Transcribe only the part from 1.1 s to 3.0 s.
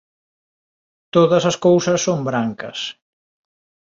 Todas as cousas son brancas.